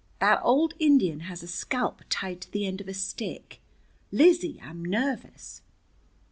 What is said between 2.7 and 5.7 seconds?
of a stick. Lizzie, I'm nervous."